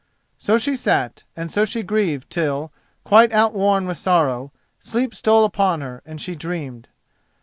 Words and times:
So 0.39 0.57
she 0.57 0.75
sat 0.75 1.25
and 1.37 1.51
so 1.51 1.63
she 1.63 1.83
grieved 1.83 2.31
till, 2.31 2.73
quite 3.03 3.31
outworn 3.31 3.85
with 3.85 3.97
sorrow, 3.97 4.51
sleep 4.79 5.13
stole 5.13 5.45
upon 5.45 5.81
her 5.81 6.01
and 6.07 6.19
she 6.19 6.33
dreamed. 6.33 6.87